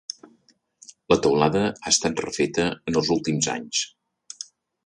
[1.13, 3.87] La teulada ha estat refeta en els últims anys.